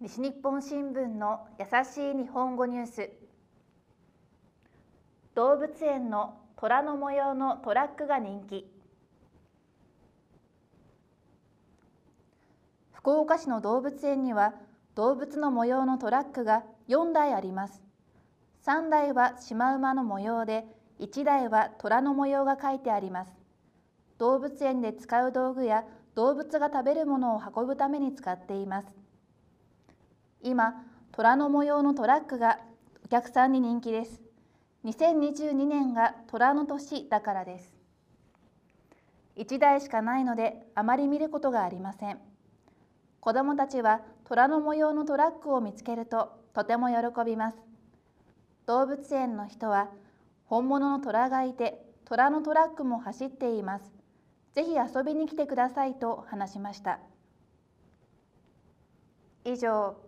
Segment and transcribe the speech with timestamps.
[0.00, 3.10] 西日本新聞の優しい日本語ニュース。
[5.34, 8.70] 動物園の虎の模様のトラックが人気。
[12.92, 14.54] 福岡市の動物園には
[14.94, 17.82] 動物の模様のトラックが4台あります。
[18.66, 20.64] 3台はシマウマの模様で
[21.00, 23.32] 1台は虎の模様が書いてあります。
[24.18, 25.84] 動物園で使う道具や
[26.14, 29.07] 動物が食べるものを運ぶために使っています。
[30.42, 32.60] 今、虎の模様のトラックが
[33.04, 34.20] お客さんに人気です。
[34.84, 37.76] 2022年が虎の年だからです。
[39.36, 42.18] 1台しかないのであまり見ることがありません。
[43.20, 47.58] 子どもたちは虎の模様のトラックを見つけるととても喜びます。
[48.66, 49.88] 動物園の人は
[50.44, 53.92] 本物の虎がいて虎のトラックも走っています。
[54.54, 57.00] ぜひ遊びに来てくださいと話しました。
[59.44, 60.07] 以上